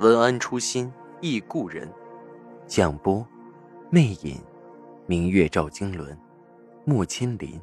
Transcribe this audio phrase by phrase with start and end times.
[0.00, 1.88] 文安初心忆故人，
[2.66, 3.24] 蒋波，
[3.90, 4.42] 魅影，
[5.06, 6.18] 明月照经纶，
[6.84, 7.60] 木千林。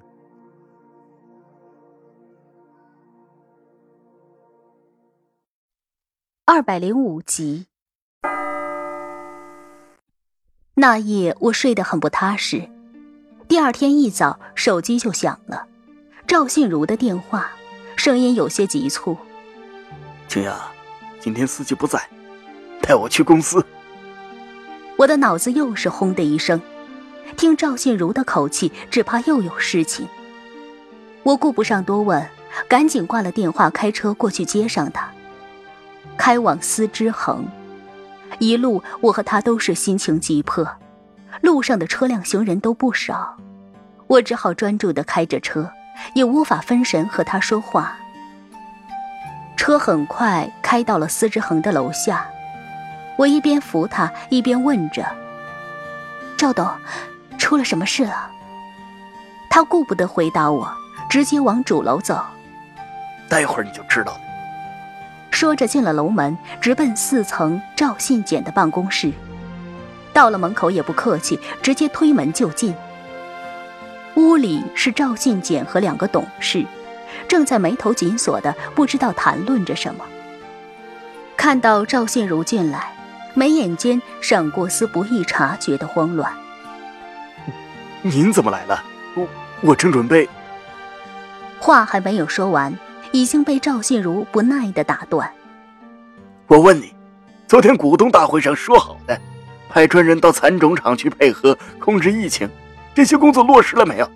[6.45, 7.67] 二百零五集。
[10.75, 12.69] 那夜我睡得很不踏实，
[13.49, 15.67] 第二天一早手机就响了，
[16.25, 17.51] 赵信如的电话，
[17.97, 19.17] 声音有些急促。
[20.29, 20.71] 青雅，
[21.19, 22.01] 今天司机不在。
[22.91, 23.65] 带我去公司。
[24.97, 26.61] 我的脑子又是轰的一声，
[27.37, 30.05] 听赵信如的口气，只怕又有事情。
[31.23, 32.27] 我顾不上多问，
[32.67, 35.09] 赶紧挂了电话，开车过去接上他，
[36.17, 37.47] 开往思之恒。
[38.39, 40.67] 一路我和他都是心情急迫，
[41.39, 43.37] 路上的车辆行人都不少，
[44.07, 45.71] 我只好专注的开着车，
[46.13, 47.95] 也无法分神和他说话。
[49.55, 52.27] 车很快开到了司之恒的楼下。
[53.21, 55.05] 我一边扶他，一边问着
[56.35, 56.67] ：“赵董，
[57.37, 58.31] 出了什么事了？”
[59.47, 60.67] 他顾不得回答我，
[61.07, 62.19] 直接往主楼走。
[63.29, 64.21] 待会儿你就知道了。
[65.29, 69.11] 说着进了楼门，直奔四层赵信简的办公室。
[70.11, 72.73] 到了门口也不客气，直接推门就进。
[74.15, 76.65] 屋里是赵信简和两个董事，
[77.27, 80.03] 正在眉头紧锁的不知道谈论着什么。
[81.37, 82.91] 看到赵信如进来。
[83.33, 86.31] 眉眼间闪过丝不易察觉的慌乱。
[88.01, 88.83] 您怎么来了？
[89.15, 89.27] 我
[89.61, 90.27] 我正准备……
[91.59, 92.73] 话还没有说完，
[93.11, 95.31] 已经被赵信如不耐的打断。
[96.47, 96.93] 我问你，
[97.47, 99.19] 昨天股东大会上说好的，
[99.69, 102.49] 派专人到蚕种场去配合控制疫情，
[102.95, 104.11] 这些工作落实了没有？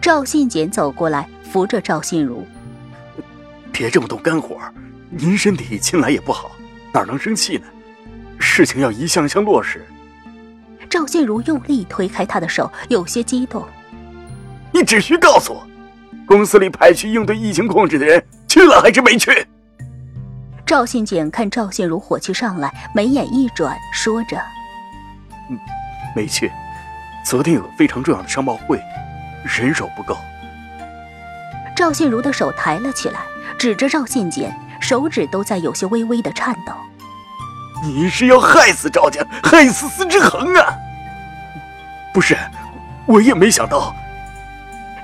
[0.00, 2.44] 赵信简走过来，扶着赵信如
[3.72, 4.58] ：“别这么动肝火，
[5.10, 6.50] 您身体近来也不好，
[6.92, 7.66] 哪能生气呢？”
[8.56, 9.84] 事情要一项项落实。
[10.88, 13.62] 赵信如用力推开他的手，有些激动。
[14.72, 15.66] 你只需告诉我，
[16.24, 19.46] 公司里派去应对疫情控制的人去了还是没去？
[20.64, 24.38] 赵信简看赵信如火气上来，眉眼一转，说着
[25.52, 25.58] ：“嗯，
[26.14, 26.50] 没去。
[27.26, 28.80] 昨天有个非常重要的商贸会，
[29.44, 30.16] 人手不够。”
[31.76, 33.20] 赵信如的手抬了起来，
[33.58, 34.50] 指着赵信简，
[34.80, 36.72] 手指都在有些微微的颤抖。
[37.82, 40.74] 你是要害死赵家，害死司之恒啊！
[42.12, 42.36] 不是，
[43.06, 43.94] 我也没想到。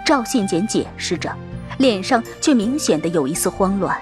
[0.04, 1.30] 赵信简解释着，
[1.78, 3.96] 脸上却明显的有一丝慌乱。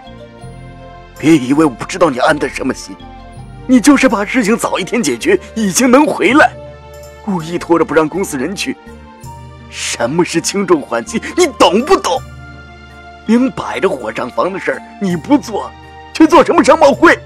[1.18, 2.96] 别以为我不知道你安的什么心，
[3.66, 6.52] 你就是怕事情早一天解决，已经能回来，
[7.24, 8.76] 故意拖着不让公司人去。
[9.68, 11.20] 什么是轻重缓急？
[11.36, 12.18] 你懂不懂？
[13.26, 15.70] 明摆着火上房的事儿你不做，
[16.14, 17.18] 却做什么商贸会？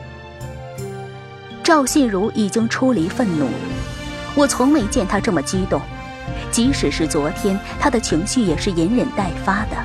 [1.75, 3.49] 赵信如已经出离愤怒，
[4.37, 5.83] 我从没见他这么激动，
[6.53, 9.77] 即使是昨天，他的情绪也是隐忍待发的，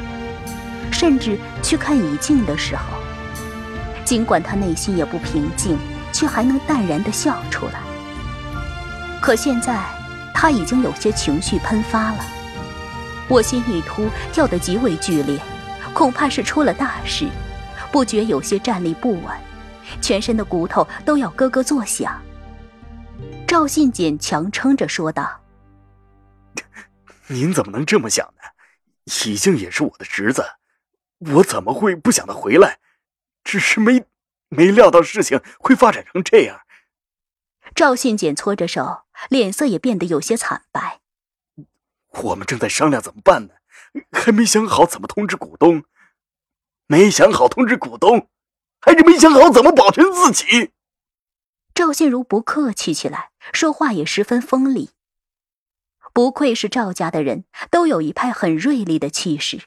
[0.91, 2.83] 甚至去看怡静的时候，
[4.05, 5.79] 尽管他内心也不平静，
[6.13, 7.81] 却还能淡然的笑出来。
[9.19, 9.83] 可现在，
[10.31, 12.19] 他已经有些情绪喷发了，
[13.27, 15.39] 我心一突，跳得极为剧烈，
[15.91, 17.25] 恐怕是出了大事，
[17.91, 19.48] 不觉有些站立不稳。
[20.01, 22.21] 全身的骨头都要咯咯作响。
[23.47, 25.41] 赵信简强撑着说道
[27.27, 28.43] ：“您怎么能这么想呢？
[29.25, 30.45] 已经也是我的侄子，
[31.33, 32.79] 我怎么会不想他回来？
[33.43, 34.05] 只是没
[34.49, 36.61] 没料到事情会发展成这样。”
[37.75, 40.99] 赵信简搓着手，脸色也变得有些惨白。
[42.23, 43.53] 我们正在商量怎么办呢，
[44.11, 45.83] 还没想好怎么通知股东，
[46.87, 48.27] 没想好通知股东。
[48.81, 50.71] 还是没想好怎么保全自己。
[51.73, 54.91] 赵信如不客气起来，说话也十分锋利。
[56.13, 59.61] 不愧是赵家的人，都有一派很锐利的气势。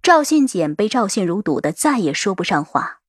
[0.00, 3.00] 赵信简被赵信如堵得再也说不上话。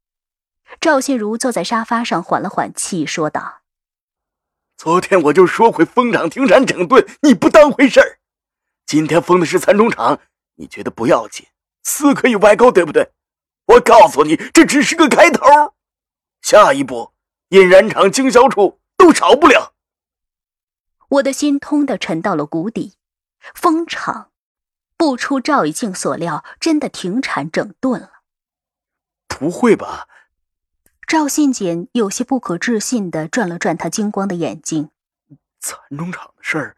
[0.81, 3.61] 赵信如坐在沙发上缓了缓气，说道
[4.75, 8.19] ：“昨天我就说会封厂停产整顿，你不当回事儿。
[8.85, 10.19] 今天封的是蚕种厂，
[10.55, 11.45] 你觉得不要紧，
[11.83, 13.11] 死可以外购，对不对？”
[13.67, 15.45] 我告诉你，这只是个开头。
[16.41, 17.13] 下一步，
[17.49, 19.73] 印染厂、经销处都少不了。
[21.09, 22.97] 我的心痛的沉到了谷底。
[23.53, 24.31] 蜂场，
[24.97, 28.23] 不出赵以静所料，真的停产整顿了。
[29.27, 30.07] 不会吧？
[31.05, 34.91] 赵信简有些不可置信的转了转他金光的眼睛。
[35.59, 36.77] 蚕种厂的事儿，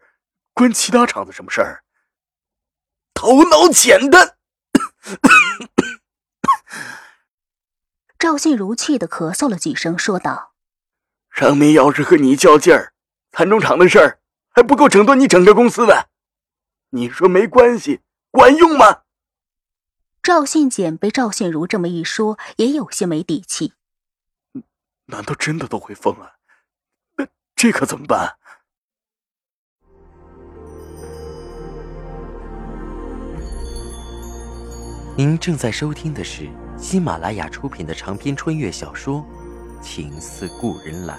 [0.52, 1.82] 关其他厂子什么事儿？
[3.14, 4.36] 头脑简单。
[8.18, 10.52] 赵信如气得咳嗽了几声，说道
[11.32, 12.92] ：“上面要是和你较劲儿，
[13.32, 14.20] 蚕种厂的事儿
[14.50, 16.08] 还不够整顿你整个公司的？
[16.90, 18.00] 你说没关系，
[18.30, 19.02] 管用吗？”
[20.22, 23.72] 赵信简被赵信如这么一说，也有些没底气。
[25.06, 26.34] 难道真的都会疯了？
[27.16, 27.26] 那
[27.56, 28.36] 这可怎么办？
[35.16, 36.48] 您正在收听的是
[36.80, 39.22] 喜马拉雅出品的长篇穿越小说
[39.82, 41.14] 《情似故人来》。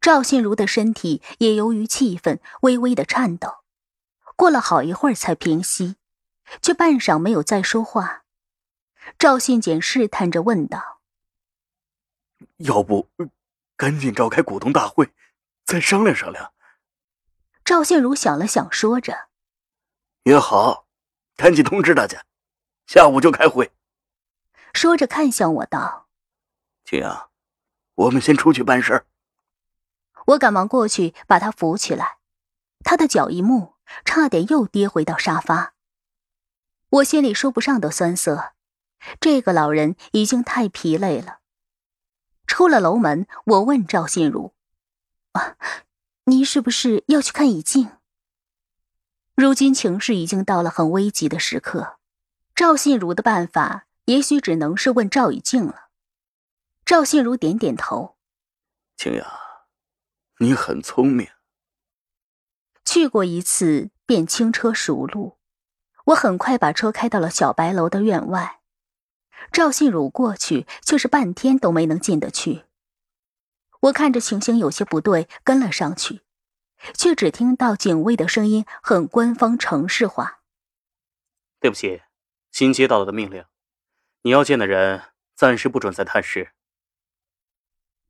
[0.00, 3.58] 赵信如的身体也由于气愤微微的颤抖，
[4.36, 5.96] 过了好一会儿才平息，
[6.62, 8.22] 却半晌没有再说话。
[9.18, 11.00] 赵信简试探着问道
[12.58, 13.08] ：“要不？”
[13.76, 15.10] 赶紧召开股东大会，
[15.64, 16.52] 再商量商量。
[17.70, 19.28] 赵信如想了想，说着
[20.26, 20.88] ：“也好，
[21.36, 22.24] 赶紧通知大家，
[22.88, 23.70] 下午就开会。”
[24.74, 26.08] 说着看向我道
[26.84, 27.30] ：“青阳，
[27.94, 29.06] 我们先出去办事。”
[30.26, 32.18] 我赶忙过去把他扶起来，
[32.80, 33.74] 他的脚一木，
[34.04, 35.74] 差点又跌回到沙发。
[36.88, 38.54] 我心里说不上的酸涩，
[39.20, 41.38] 这个老人已经太疲累了。
[42.48, 44.54] 出了楼门，我问赵信如
[45.34, 45.56] ：“啊，
[46.24, 47.90] 您是不是要去看以静？”
[49.34, 51.98] 如今情势已经到了很危急的时刻，
[52.54, 55.88] 赵信如的办法也许只能是问赵以静了。
[56.84, 58.16] 赵信如点点头
[58.98, 59.26] ：“清雅，
[60.38, 61.28] 你很聪明。
[62.84, 65.38] 去过一次便轻车熟路，
[66.06, 68.60] 我很快把车开到了小白楼的院外。”
[69.50, 72.64] 赵信如过去，却是半天都没能进得去。
[73.80, 76.20] 我看着情形有些不对，跟了上去，
[76.94, 80.40] 却只听到警卫的声音，很官方城市化
[81.58, 82.02] ：“对不起，
[82.50, 83.44] 新接到的命令，
[84.22, 86.52] 你要见的人暂时不准再探视。”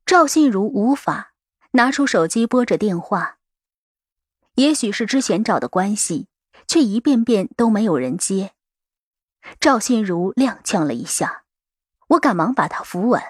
[0.05, 1.33] 赵信如无法
[1.71, 3.37] 拿出手机拨着电话，
[4.55, 6.27] 也许是之前找的关系，
[6.67, 8.53] 却一遍遍都没有人接。
[9.59, 11.45] 赵信如踉跄了一下，
[12.09, 13.21] 我赶忙把她扶稳。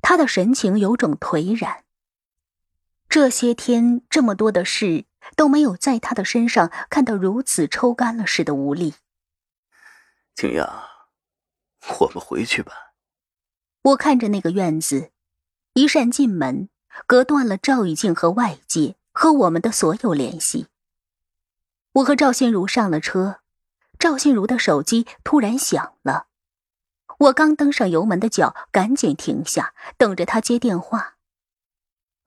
[0.00, 1.84] 她的神情有种颓然。
[3.08, 5.04] 这些天这么多的事
[5.36, 8.94] 都没有在他的身上看到如此抽干了似的无力。
[10.34, 10.68] 景阳，
[12.00, 12.94] 我们回去吧。
[13.82, 15.12] 我看着那个院子，
[15.74, 16.68] 一扇进门
[17.06, 20.66] 隔断了赵以静和外界和我们的所有联系。
[21.92, 23.40] 我和赵信如上了车。
[23.98, 26.25] 赵信如的手机突然响了，
[27.18, 31.16] 我刚登上油门的脚赶紧停下，等着他接电话。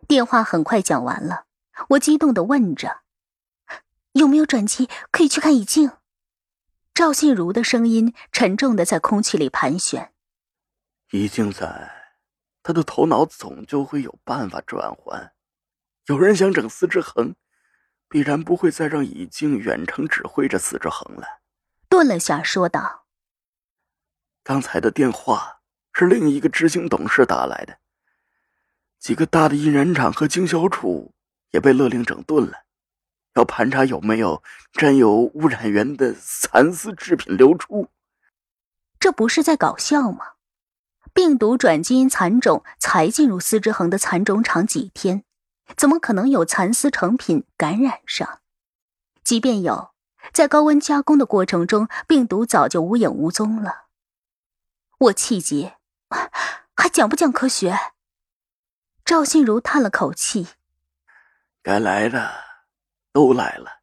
[0.07, 1.45] 电话很快讲完了，
[1.89, 3.01] 我激动的问着
[4.13, 5.91] ：“有没有转机可以去看以静？”
[6.95, 10.11] 赵信如的声音沉重的在空气里盘旋
[11.11, 11.91] ：“以静在，
[12.63, 15.33] 他的头脑总就会有办法转换。
[16.07, 17.35] 有人想整司之恒，
[18.09, 21.41] 必然不会再让以静远程指挥着司之恒了。”
[21.87, 22.98] 顿了下，说道
[24.49, 25.59] ：“刚才的电话
[25.93, 27.77] 是另一个执行董事打来的。
[28.99, 31.13] 几个大的印染厂和经销处
[31.51, 32.63] 也被勒令整顿了，
[33.35, 34.41] 要盘查有没有
[34.73, 37.89] 沾有污染源的蚕丝制品流出。
[38.99, 40.25] 这不是在搞笑吗？
[41.13, 45.23] 病毒转基因蚕种才进入丝织恒的蚕种厂几天，
[45.77, 48.39] 怎么可能有蚕丝成品感染上？
[49.23, 49.91] 即便有。”
[50.33, 53.88] 在高温加工的过程中，病毒早就无影无踪了。
[54.99, 55.71] 我气急，
[56.75, 57.73] 还讲不讲科学？
[59.05, 60.49] 赵信如叹了口气
[61.63, 62.29] ：“该来的
[63.13, 63.79] 都来了，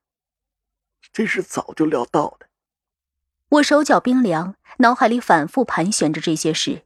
[1.10, 2.48] 这是早就料到的。”
[3.48, 6.84] 我手脚冰凉，脑海里反复盘旋着这些事，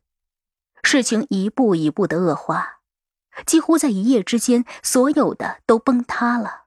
[0.85, 2.83] 事情一步一步的恶化，
[3.45, 6.67] 几乎在一夜之间，所有的都崩塌了。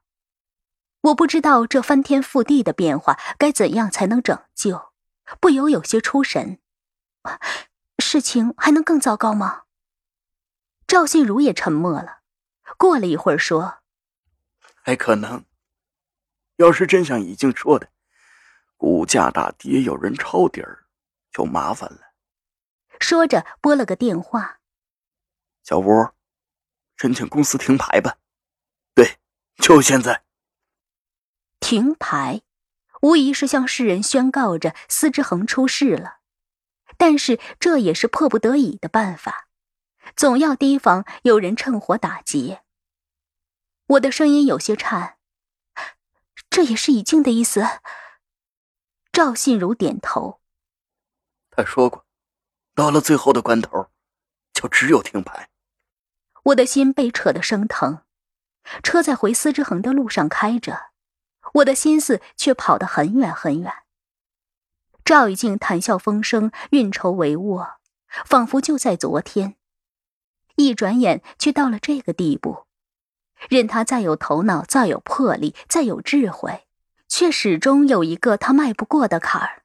[0.99, 4.91] 我不知道这翻天覆地的变化该怎样才能拯救，
[5.39, 6.59] 不由有些出神。
[7.99, 9.63] 事情还能更糟糕吗？
[10.85, 12.19] 赵信如也沉默了，
[12.77, 13.79] 过了一会儿说
[14.83, 15.45] ：“还可能。
[16.57, 17.89] 要是真像已经说的，
[18.77, 20.85] 股价大跌，有人抄底儿，
[21.31, 22.13] 就麻烦了。
[22.99, 24.59] 说着拨了个电话
[25.63, 26.09] ：“小吴，
[26.97, 28.17] 申请公司停牌吧。
[28.93, 29.17] ”“对，
[29.57, 30.23] 就现在。”
[31.59, 32.41] 停牌，
[33.01, 36.17] 无疑是向世人宣告着司之恒出事了。
[36.97, 39.47] 但是这也是迫不得已的办法，
[40.15, 42.63] 总要提防有人趁火打劫。
[43.87, 45.17] 我的声音有些颤，
[46.49, 47.63] 这也是已经的意思。
[49.11, 50.39] 赵信如点头。
[51.51, 52.05] 他说过，
[52.73, 53.91] 到了最后的关头，
[54.53, 55.49] 就只有停牌。
[56.45, 58.03] 我的心被扯得生疼，
[58.81, 60.91] 车在回司之恒的路上开着，
[61.55, 63.82] 我的心思却跑得很远很远。
[65.05, 67.75] 赵以静谈笑风生，运筹帷幄，
[68.25, 69.55] 仿佛就在昨天。
[70.55, 72.65] 一转眼却到了这个地步，
[73.49, 76.67] 任他再有头脑，再有魄力，再有智慧，
[77.07, 79.63] 却始终有一个他迈不过的坎儿。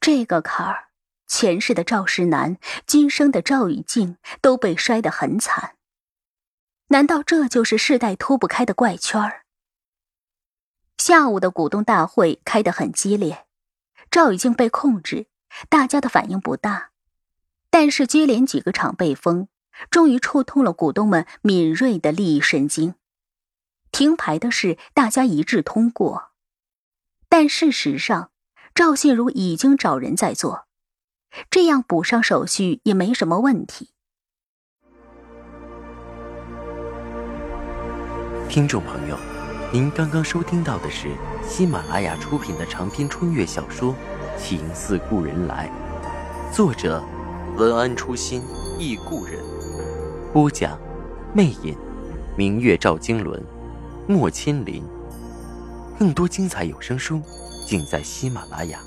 [0.00, 0.88] 这个坎儿，
[1.26, 5.76] 前世的赵世南，今生的赵以静都被摔得很惨。
[6.88, 9.44] 难道这就是世代脱不开的怪圈儿？
[10.98, 13.45] 下午的股东大会开得很激烈。
[14.16, 15.26] 赵已经被控制，
[15.68, 16.88] 大家的反应不大，
[17.68, 19.48] 但是接连几个场被封，
[19.90, 22.94] 终于触痛了股东们敏锐的利益神经。
[23.92, 26.30] 停牌的事大家一致通过，
[27.28, 28.30] 但事实上，
[28.74, 30.66] 赵信如已经找人在做，
[31.50, 33.90] 这样补上手续也没什么问题。
[38.48, 39.18] 听众朋友。
[39.72, 41.08] 您刚刚收听到的是
[41.48, 43.92] 喜马拉雅出品的长篇穿越小说
[44.36, 45.70] 《情似故人来》，
[46.54, 47.02] 作者
[47.56, 48.42] 文安初心
[48.78, 49.38] 忆故人，
[50.32, 50.76] 播讲
[51.32, 51.74] 魅影，
[52.36, 53.40] 明月照经纶，
[54.08, 54.82] 莫千林。
[55.96, 57.22] 更多精彩有声书，
[57.64, 58.80] 尽在喜马拉雅。